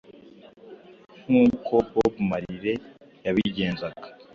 [1.25, 2.77] nk’uko Bob Marley
[3.25, 4.05] yabigenzaga.